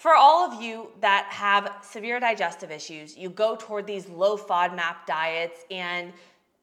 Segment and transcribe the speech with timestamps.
[0.00, 5.04] For all of you that have severe digestive issues, you go toward these low FODMAP
[5.06, 6.14] diets and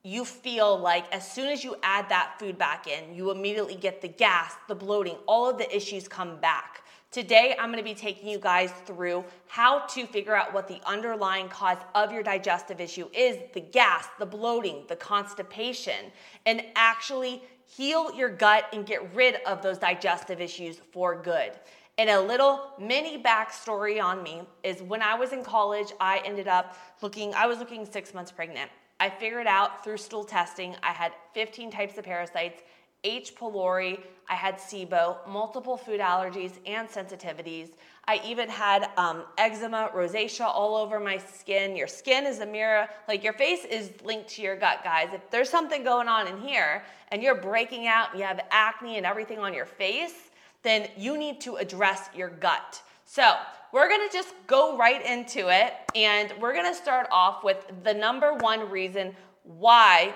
[0.02, 4.02] you feel like as soon as you add that food back in, you immediately get
[4.02, 6.82] the gas, the bloating, all of the issues come back.
[7.12, 11.48] Today, I'm gonna be taking you guys through how to figure out what the underlying
[11.48, 16.12] cause of your digestive issue is the gas, the bloating, the constipation,
[16.48, 21.52] and actually heal your gut and get rid of those digestive issues for good.
[21.98, 26.48] And a little mini backstory on me is when I was in college, I ended
[26.48, 28.70] up looking, I was looking six months pregnant.
[29.00, 32.62] I figured out through stool testing I had 15 types of parasites
[33.04, 33.36] H.
[33.36, 37.70] pylori, I had SIBO, multiple food allergies and sensitivities.
[38.06, 41.76] I even had um, eczema, rosacea all over my skin.
[41.76, 45.10] Your skin is a mirror, like your face is linked to your gut, guys.
[45.14, 49.06] If there's something going on in here and you're breaking out, you have acne and
[49.06, 50.27] everything on your face,
[50.68, 52.82] then you need to address your gut.
[53.06, 53.36] So,
[53.72, 58.34] we're gonna just go right into it and we're gonna start off with the number
[58.34, 60.14] one reason why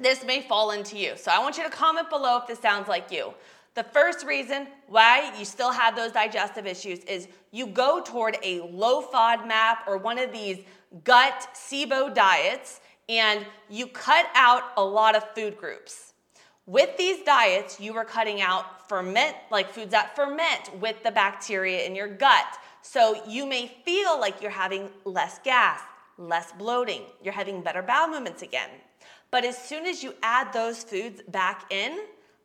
[0.00, 1.16] this may fall into you.
[1.16, 3.34] So I want you to comment below if this sounds like you.
[3.74, 8.60] The first reason why you still have those digestive issues is you go toward a
[8.60, 10.58] low FODMAP or one of these
[11.04, 16.07] gut SIBO diets and you cut out a lot of food groups.
[16.68, 21.86] With these diets, you are cutting out ferment, like foods that ferment with the bacteria
[21.86, 22.44] in your gut.
[22.82, 25.80] So you may feel like you're having less gas,
[26.18, 28.68] less bloating, you're having better bowel movements again.
[29.30, 32.00] But as soon as you add those foods back in,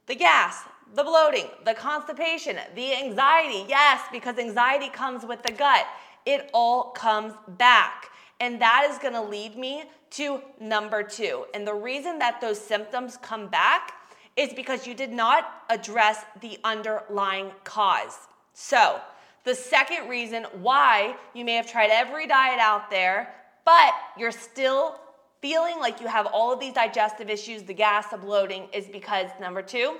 [0.05, 0.63] the gas,
[0.95, 5.85] the bloating, the constipation, the anxiety, yes, because anxiety comes with the gut,
[6.25, 8.09] it all comes back.
[8.39, 11.43] And that is gonna lead me to number two.
[11.53, 13.91] And the reason that those symptoms come back
[14.35, 18.17] is because you did not address the underlying cause.
[18.53, 18.99] So,
[19.43, 24.99] the second reason why you may have tried every diet out there, but you're still
[25.41, 29.29] feeling like you have all of these digestive issues, the gas, the bloating, is because
[29.41, 29.97] number two,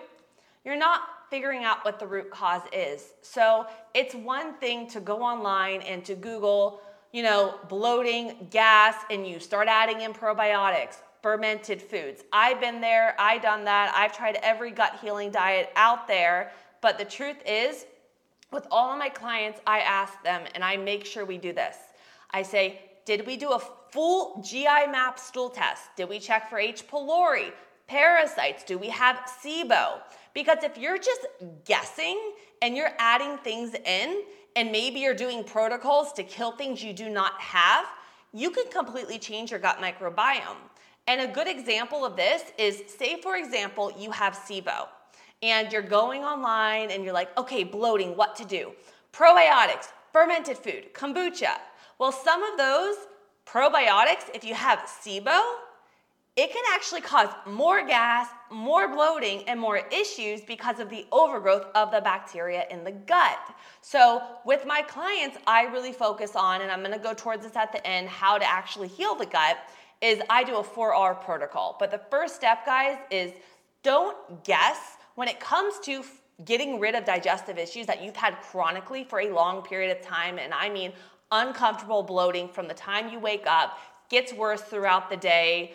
[0.63, 3.13] you're not figuring out what the root cause is.
[3.21, 6.79] So it's one thing to go online and to Google,
[7.11, 12.23] you know, bloating, gas, and you start adding in probiotics, fermented foods.
[12.31, 13.93] I've been there, I've done that.
[13.95, 16.51] I've tried every gut healing diet out there.
[16.81, 17.85] But the truth is,
[18.51, 21.77] with all of my clients, I ask them and I make sure we do this.
[22.31, 25.83] I say, did we do a full GI map stool test?
[25.95, 26.87] Did we check for H.
[26.87, 27.51] pylori,
[27.87, 28.63] parasites?
[28.63, 30.01] Do we have SIBO?
[30.33, 31.21] Because if you're just
[31.63, 32.19] guessing
[32.61, 34.23] and you're adding things in,
[34.55, 37.85] and maybe you're doing protocols to kill things you do not have,
[38.33, 40.57] you can completely change your gut microbiome.
[41.07, 44.87] And a good example of this is say, for example, you have SIBO
[45.41, 48.71] and you're going online and you're like, okay, bloating, what to do?
[49.11, 51.57] Probiotics, fermented food, kombucha.
[51.99, 52.95] Well, some of those
[53.45, 55.41] probiotics, if you have SIBO,
[56.35, 61.67] it can actually cause more gas, more bloating, and more issues because of the overgrowth
[61.75, 63.37] of the bacteria in the gut.
[63.81, 67.71] So, with my clients, I really focus on, and I'm gonna go towards this at
[67.71, 69.57] the end, how to actually heal the gut.
[70.03, 71.77] Is I do a 4R protocol.
[71.79, 73.31] But the first step, guys, is
[73.83, 76.03] don't guess when it comes to
[76.43, 80.39] getting rid of digestive issues that you've had chronically for a long period of time.
[80.39, 80.91] And I mean,
[81.31, 83.77] uncomfortable bloating from the time you wake up,
[84.09, 85.73] gets worse throughout the day,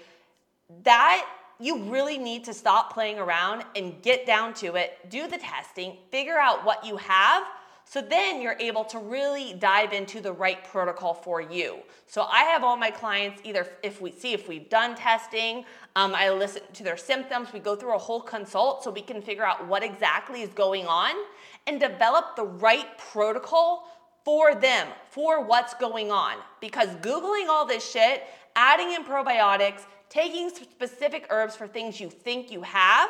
[0.84, 1.26] that
[1.58, 5.96] you really need to stop playing around and get down to it, do the testing,
[6.10, 7.44] figure out what you have.
[7.90, 11.78] So then you're able to really dive into the right protocol for you.
[12.06, 15.64] So I have all my clients either if we see if we've done testing,
[15.96, 19.22] um, I listen to their symptoms, we go through a whole consult so we can
[19.22, 21.14] figure out what exactly is going on
[21.66, 23.88] and develop the right protocol
[24.22, 26.36] for them, for what's going on.
[26.60, 32.50] Because Googling all this shit, adding in probiotics, taking specific herbs for things you think
[32.50, 33.08] you have,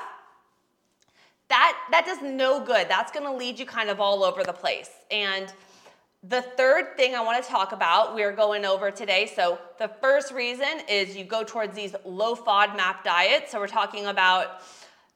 [1.48, 2.88] that, that does no good.
[2.88, 4.90] That's gonna lead you kind of all over the place.
[5.10, 5.52] And
[6.22, 9.30] the third thing I wanna talk about, we're going over today.
[9.34, 13.52] So, the first reason is you go towards these low FODMAP diets.
[13.52, 14.62] So, we're talking about,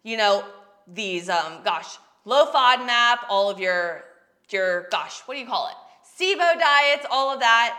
[0.03, 0.45] you know,
[0.87, 4.05] these, um, gosh, low FODMAP, all of your,
[4.51, 5.75] your, gosh, what do you call it?
[6.19, 7.79] SIBO diets, all of that,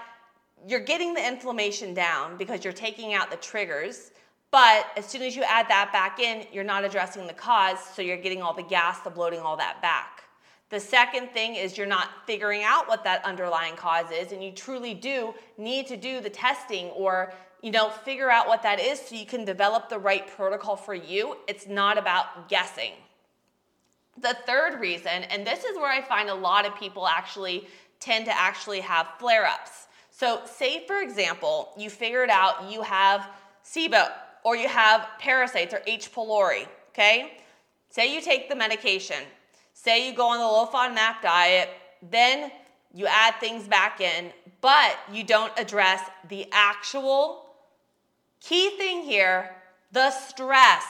[0.68, 4.12] you're getting the inflammation down because you're taking out the triggers.
[4.54, 8.04] But as soon as you add that back in, you're not addressing the cause, so
[8.04, 10.26] you're getting all the gas, the bloating, all that back.
[10.70, 14.52] The second thing is you're not figuring out what that underlying cause is, and you
[14.52, 17.34] truly do need to do the testing or
[17.64, 20.94] you know figure out what that is so you can develop the right protocol for
[20.94, 21.38] you.
[21.48, 22.92] It's not about guessing.
[24.22, 27.68] The third reason, and this is where I find a lot of people actually
[28.00, 29.88] tend to actually have flare ups.
[30.12, 33.28] So, say for example, you figured out you have
[33.66, 34.12] SIBO
[34.44, 36.12] or you have parasites or H.
[36.14, 37.38] pylori, okay?
[37.90, 39.24] Say you take the medication,
[39.74, 41.70] say you go on the low FODMAP diet,
[42.10, 42.52] then
[42.94, 44.32] you add things back in,
[44.62, 47.46] but you don't address the actual
[48.40, 49.56] key thing here
[49.94, 50.84] the stress.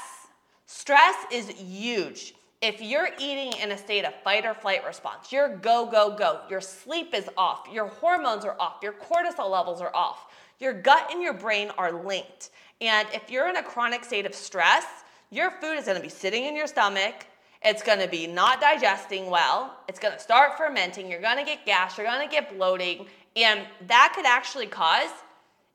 [0.65, 2.33] Stress is huge.
[2.63, 6.39] If you're eating in a state of fight or flight response, you're go, go, go.
[6.49, 11.09] Your sleep is off, your hormones are off, your cortisol levels are off, your gut
[11.11, 12.51] and your brain are linked.
[12.79, 14.85] And if you're in a chronic state of stress,
[15.29, 17.25] your food is gonna be sitting in your stomach.
[17.61, 19.75] It's gonna be not digesting well.
[19.89, 21.11] It's gonna start fermenting.
[21.11, 21.97] You're gonna get gas.
[21.97, 23.07] You're gonna get bloating.
[23.35, 25.11] And that could actually cause,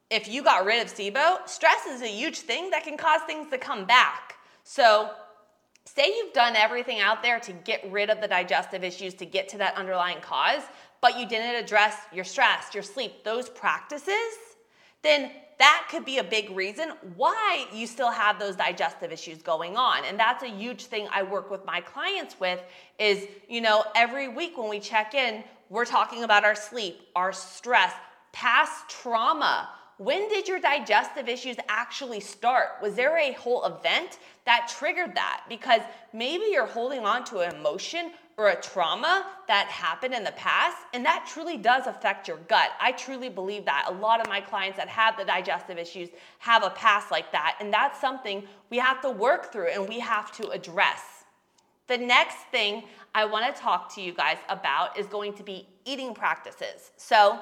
[0.09, 3.51] if you got rid of SIBO, stress is a huge thing that can cause things
[3.51, 4.37] to come back.
[4.65, 5.11] So,
[5.95, 9.49] say you've done everything out there to get rid of the digestive issues, to get
[9.51, 10.63] to that underlying cause,
[11.01, 14.15] but you didn't address your stress, your sleep, those practices,
[15.03, 19.77] then that could be a big reason why you still have those digestive issues going
[19.77, 20.05] on.
[20.05, 22.61] And that's a huge thing I work with my clients with
[22.99, 27.33] is, you know, every week when we check in, we're talking about our sleep, our
[27.33, 27.93] stress,
[28.33, 29.69] past trauma.
[29.99, 32.81] When did your digestive issues actually start?
[32.81, 35.43] Was there a whole event that triggered that?
[35.49, 35.81] Because
[36.13, 40.77] maybe you're holding on to an emotion or a trauma that happened in the past,
[40.95, 42.71] and that truly does affect your gut.
[42.81, 43.87] I truly believe that.
[43.89, 47.57] A lot of my clients that have the digestive issues have a past like that,
[47.59, 51.25] and that's something we have to work through and we have to address.
[51.89, 52.85] The next thing
[53.17, 56.93] I want to talk to you guys about is going to be eating practices.
[56.97, 57.41] So,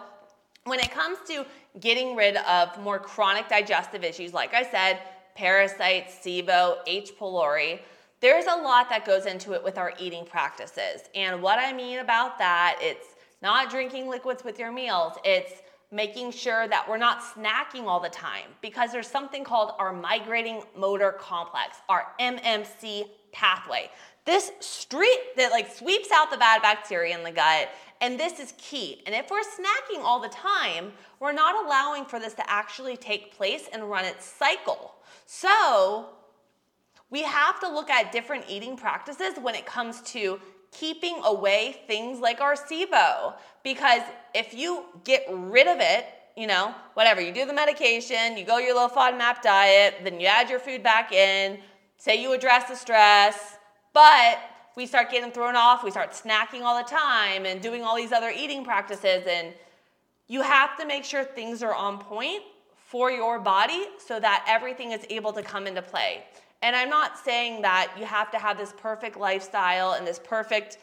[0.67, 1.47] when it comes to
[1.81, 5.01] getting rid of more chronic digestive issues, like I said,
[5.35, 7.13] parasites, SIBO, H.
[7.19, 7.81] pylori,
[8.21, 11.03] there's a lot that goes into it with our eating practices.
[11.15, 15.13] And what I mean about that, it's not drinking liquids with your meals.
[15.25, 19.93] It's making sure that we're not snacking all the time because there's something called our
[19.93, 23.91] migrating motor complex, our MMC pathway.
[24.26, 27.69] This street that like sweeps out the bad bacteria in the gut
[28.00, 29.02] and this is key.
[29.06, 33.34] And if we're snacking all the time, we're not allowing for this to actually take
[33.34, 34.94] place and run its cycle.
[35.25, 36.11] So,
[37.08, 40.40] we have to look at different eating practices when it comes to
[40.73, 43.34] keeping away things like our SIBO.
[43.62, 44.02] Because
[44.34, 46.06] if you get rid of it,
[46.37, 50.26] you know, whatever, you do the medication, you go your low FODMAP diet, then you
[50.26, 51.58] add your food back in,
[51.96, 53.56] say you address the stress,
[53.97, 54.41] but
[54.77, 58.13] we start getting thrown off, we start snacking all the time and doing all these
[58.13, 59.55] other eating practices, and
[60.29, 62.43] you have to make sure things are on point
[62.75, 66.25] for your body so that everything is able to come into play.
[66.61, 70.77] And I'm not saying that you have to have this perfect lifestyle and this perfect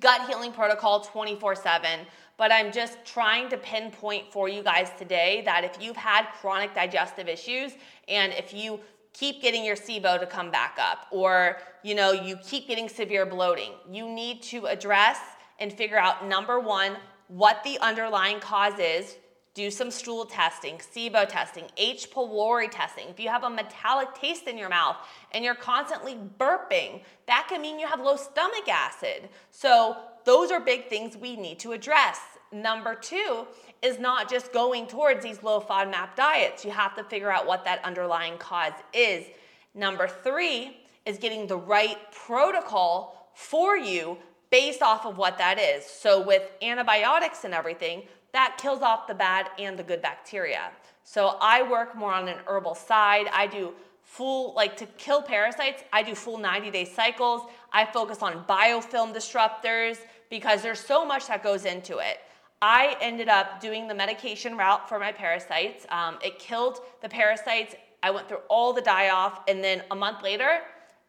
[0.00, 2.00] gut healing protocol 24 7,
[2.36, 6.74] but I'm just trying to pinpoint for you guys today that if you've had chronic
[6.74, 7.72] digestive issues
[8.06, 8.80] and if you
[9.12, 13.26] keep getting your SIBO to come back up or you know you keep getting severe
[13.26, 15.18] bloating, you need to address
[15.58, 16.96] and figure out number 1
[17.28, 19.16] what the underlying cause is
[19.54, 22.10] do some stool testing, SIBO testing, H.
[22.10, 23.08] pylori testing.
[23.08, 24.96] If you have a metallic taste in your mouth
[25.32, 29.28] and you're constantly burping, that can mean you have low stomach acid.
[29.50, 32.18] So, those are big things we need to address.
[32.52, 33.46] Number two
[33.80, 36.64] is not just going towards these low FODMAP diets.
[36.64, 39.26] You have to figure out what that underlying cause is.
[39.74, 44.18] Number three is getting the right protocol for you
[44.50, 45.84] based off of what that is.
[45.84, 50.70] So, with antibiotics and everything, that kills off the bad and the good bacteria.
[51.04, 53.26] So I work more on an herbal side.
[53.32, 57.42] I do full, like to kill parasites, I do full 90 day cycles.
[57.72, 59.98] I focus on biofilm disruptors
[60.30, 62.18] because there's so much that goes into it.
[62.62, 65.84] I ended up doing the medication route for my parasites.
[65.88, 67.74] Um, it killed the parasites.
[68.04, 70.60] I went through all the die off, and then a month later,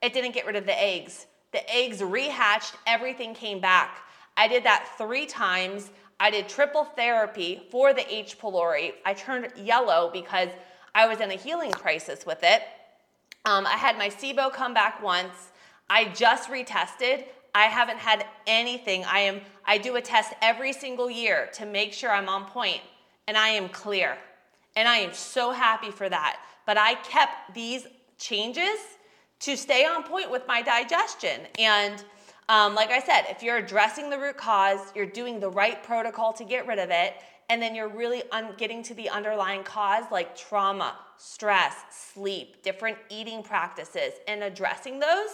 [0.01, 1.27] it didn't get rid of the eggs.
[1.51, 3.99] The eggs rehatched, everything came back.
[4.35, 5.91] I did that three times.
[6.19, 8.39] I did triple therapy for the H.
[8.39, 8.93] pylori.
[9.05, 10.49] I turned yellow because
[10.95, 12.63] I was in a healing crisis with it.
[13.45, 15.51] Um, I had my SIBO come back once.
[15.87, 17.25] I just retested.
[17.55, 19.05] I haven't had anything.
[19.05, 22.81] I am I do a test every single year to make sure I'm on point
[23.27, 24.17] and I am clear.
[24.75, 26.39] And I am so happy for that.
[26.65, 27.85] But I kept these
[28.17, 28.79] changes
[29.41, 32.03] to stay on point with my digestion and
[32.49, 36.33] um, like I said, if you're addressing the root cause, you're doing the right protocol
[36.33, 37.15] to get rid of it,
[37.49, 42.97] and then you're really un- getting to the underlying cause like trauma, stress, sleep, different
[43.09, 45.31] eating practices, and addressing those,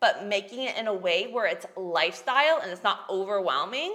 [0.00, 3.94] but making it in a way where it's lifestyle and it's not overwhelming.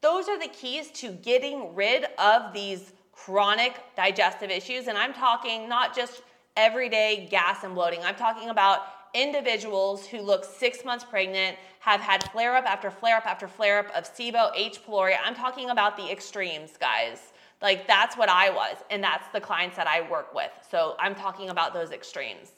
[0.00, 4.88] Those are the keys to getting rid of these chronic digestive issues.
[4.88, 6.22] And I'm talking not just
[6.56, 8.82] everyday gas and bloating, I'm talking about
[9.14, 13.78] individuals who look six months pregnant, have had flare up after flare up after flare
[13.78, 14.80] up of SIBO, H.
[14.86, 15.14] pylori.
[15.22, 17.32] I'm talking about the extremes, guys.
[17.60, 20.50] Like that's what I was, and that's the clients that I work with.
[20.68, 22.52] So I'm talking about those extremes.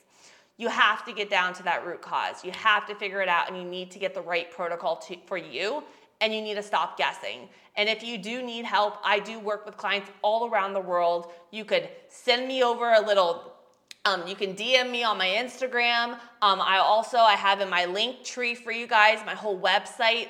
[0.56, 2.44] You have to get down to that root cause.
[2.44, 5.16] You have to figure it out, and you need to get the right protocol to,
[5.26, 5.82] for you,
[6.20, 7.48] and you need to stop guessing.
[7.76, 11.32] And if you do need help, I do work with clients all around the world.
[11.50, 13.54] You could send me over a little
[14.06, 16.18] um, you can DM me on my Instagram.
[16.42, 20.28] Um, I also I have in my link tree for you guys my whole website.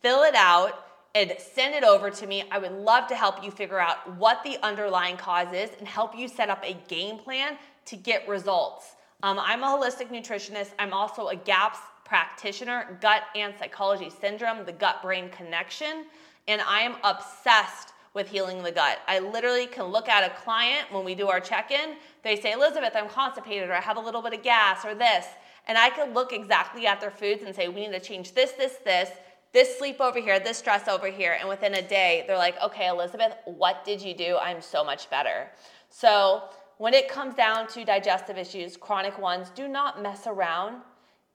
[0.00, 0.84] Fill it out
[1.16, 2.44] and send it over to me.
[2.52, 6.16] I would love to help you figure out what the underlying cause is and help
[6.16, 7.56] you set up a game plan
[7.86, 8.94] to get results.
[9.22, 10.70] Um, I'm a holistic nutritionist.
[10.78, 16.04] I'm also a GAPS practitioner, gut and psychology syndrome, the gut brain connection,
[16.46, 18.98] and I am obsessed with healing the gut.
[19.08, 21.96] I literally can look at a client when we do our check in.
[22.22, 25.26] They say, Elizabeth, I'm constipated, or I have a little bit of gas, or this.
[25.66, 28.52] And I can look exactly at their foods and say, we need to change this,
[28.52, 29.10] this, this,
[29.52, 31.36] this sleep over here, this stress over here.
[31.38, 34.38] And within a day, they're like, okay, Elizabeth, what did you do?
[34.40, 35.48] I'm so much better.
[35.90, 36.44] So
[36.78, 40.82] when it comes down to digestive issues, chronic ones, do not mess around.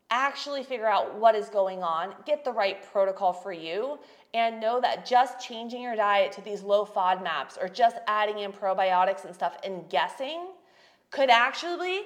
[0.10, 3.98] Actually figure out what is going on, get the right protocol for you,
[4.34, 8.52] and know that just changing your diet to these low FODMAPs or just adding in
[8.52, 10.48] probiotics and stuff and guessing
[11.10, 12.04] could actually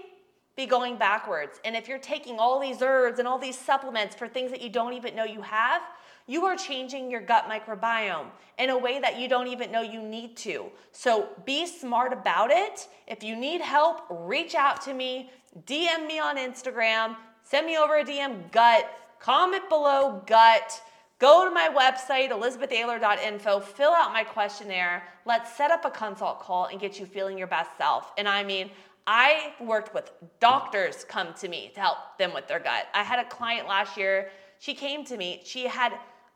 [0.55, 1.59] be going backwards.
[1.65, 4.69] And if you're taking all these herbs and all these supplements for things that you
[4.69, 5.81] don't even know you have,
[6.27, 10.01] you are changing your gut microbiome in a way that you don't even know you
[10.01, 10.65] need to.
[10.91, 12.87] So be smart about it.
[13.07, 15.29] If you need help, reach out to me,
[15.65, 20.81] DM me on Instagram, send me over a DM gut, comment below gut
[21.17, 25.03] Go to my website, elizabethaylor.info, fill out my questionnaire.
[25.25, 28.11] Let's set up a consult call and get you feeling your best self.
[28.17, 28.69] And I mean,
[29.07, 32.87] I worked with doctors come to me to help them with their gut.
[32.93, 35.93] I had a client last year, she came to me, she had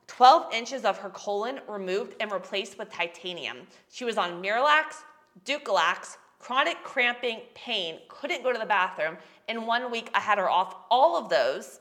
[0.08, 3.58] 12 inches of her colon removed and replaced with titanium.
[3.92, 5.04] She was on Miralax,
[5.46, 9.18] Dulcolax, chronic cramping, pain, couldn't go to the bathroom.
[9.48, 11.80] In one week, I had her off all of those,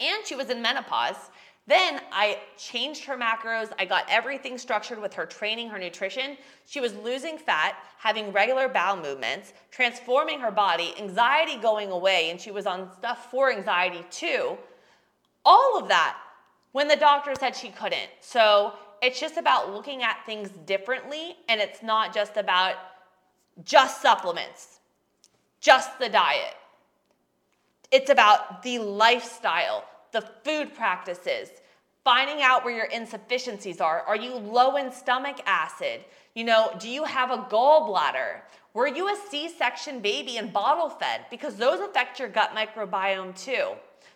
[0.00, 1.30] and she was in menopause.
[1.66, 3.72] Then I changed her macros.
[3.78, 6.36] I got everything structured with her training, her nutrition.
[6.66, 12.40] She was losing fat, having regular bowel movements, transforming her body, anxiety going away, and
[12.40, 14.58] she was on stuff for anxiety too.
[15.44, 16.16] All of that
[16.72, 18.10] when the doctor said she couldn't.
[18.20, 22.74] So it's just about looking at things differently, and it's not just about
[23.62, 24.80] just supplements,
[25.60, 26.54] just the diet.
[27.92, 31.50] It's about the lifestyle the food practices,
[32.04, 34.02] finding out where your insufficiencies are.
[34.02, 36.04] Are you low in stomach acid?
[36.34, 38.40] You know, do you have a gallbladder?
[38.74, 41.26] Were you a C section baby and bottle fed?
[41.30, 43.72] Because those affect your gut microbiome too.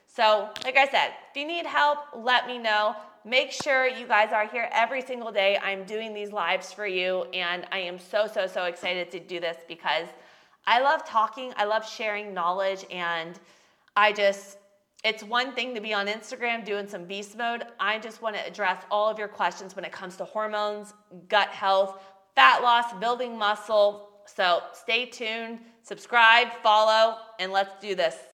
[0.07, 2.97] So, like I said, if you need help, let me know.
[3.27, 5.59] Make sure you guys are here every single day.
[5.63, 9.41] I'm doing these lives for you, and I am so, so, so excited to do
[9.41, 10.07] this because
[10.65, 13.39] I love talking, I love sharing knowledge, and
[13.97, 14.59] I just,
[15.07, 17.63] it's one thing to be on Instagram doing some beast mode.
[17.79, 20.95] I just want to address all of your questions when it comes to hormones,
[21.29, 22.03] gut health,
[22.35, 24.09] fat loss, building muscle.
[24.25, 28.17] So stay tuned, subscribe, follow, and let's do this.